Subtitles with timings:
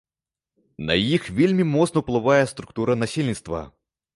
[0.87, 3.65] На іх вельмі моцна ўплывае структура насельніцтва.